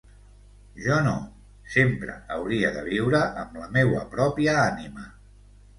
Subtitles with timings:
[0.85, 1.13] Jo no,
[1.75, 5.11] sempre hauria de viure amb la meua pròpia ànima.